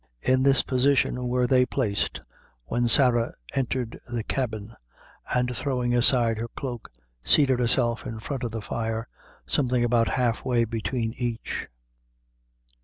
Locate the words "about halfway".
9.83-10.65